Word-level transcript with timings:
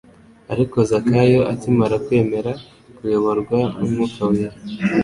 Ariko 0.53 0.77
Zakayo 0.89 1.41
akimara 1.53 1.95
kwemera 2.05 2.51
kuyoborwa 2.95 3.59
n'Umwuka 3.77 4.21
wera, 4.31 4.57